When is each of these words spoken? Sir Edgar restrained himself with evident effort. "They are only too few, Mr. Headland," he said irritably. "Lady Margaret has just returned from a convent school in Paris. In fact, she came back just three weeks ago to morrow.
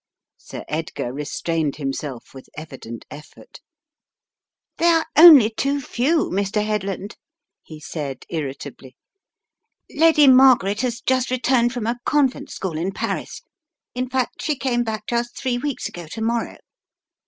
Sir 0.39 0.65
Edgar 0.67 1.13
restrained 1.13 1.75
himself 1.75 2.33
with 2.33 2.49
evident 2.57 3.05
effort. 3.11 3.61
"They 4.77 4.87
are 4.87 5.05
only 5.15 5.51
too 5.51 5.79
few, 5.79 6.31
Mr. 6.31 6.65
Headland," 6.65 7.17
he 7.61 7.79
said 7.79 8.25
irritably. 8.27 8.95
"Lady 9.91 10.25
Margaret 10.27 10.81
has 10.81 11.01
just 11.01 11.29
returned 11.29 11.71
from 11.71 11.85
a 11.85 11.99
convent 12.03 12.49
school 12.49 12.79
in 12.79 12.93
Paris. 12.93 13.43
In 13.93 14.09
fact, 14.09 14.41
she 14.41 14.55
came 14.55 14.83
back 14.83 15.05
just 15.05 15.37
three 15.37 15.59
weeks 15.59 15.87
ago 15.87 16.07
to 16.07 16.21
morrow. 16.23 16.57